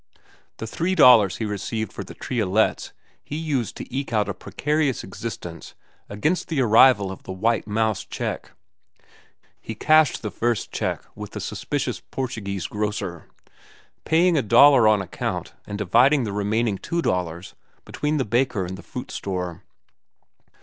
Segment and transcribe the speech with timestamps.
[0.57, 2.91] The three dollars he received for the triolets
[3.23, 5.75] he used to eke out a precarious existence
[6.09, 8.53] against the arrival of the White Mouse check.
[9.59, 13.27] He cashed the first check with the suspicious Portuguese grocer,
[14.03, 17.53] paying a dollar on account and dividing the remaining two dollars
[17.85, 19.61] between the baker and the fruit store.